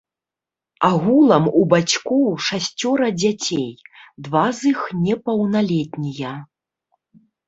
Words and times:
Агулам 0.87 1.45
у 1.59 1.65
бацькоў 1.73 2.23
шасцёра 2.47 3.09
дзяцей, 3.21 3.67
два 4.29 4.45
з 4.61 4.71
іх 4.71 4.79
непаўналетнія. 5.05 6.33